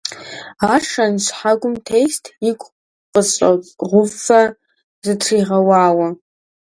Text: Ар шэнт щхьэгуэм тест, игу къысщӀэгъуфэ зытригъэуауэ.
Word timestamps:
Ар 0.71 0.83
шэнт 0.91 1.19
щхьэгуэм 1.25 1.75
тест, 1.87 2.23
игу 2.49 2.67
къысщӀэгъуфэ 3.11 4.39
зытригъэуауэ. 5.03 6.07